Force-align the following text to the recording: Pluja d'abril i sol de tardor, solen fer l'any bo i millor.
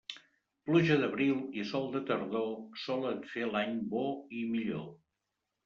Pluja 0.69 0.95
d'abril 1.03 1.43
i 1.57 1.65
sol 1.73 1.85
de 1.97 2.01
tardor, 2.09 2.49
solen 2.87 3.23
fer 3.37 3.47
l'any 3.53 3.79
bo 3.95 4.09
i 4.41 4.45
millor. 4.57 4.93